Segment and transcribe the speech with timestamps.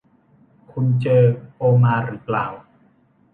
[0.71, 1.23] คุณเจอ
[1.57, 2.45] โอมาหรือเปล่า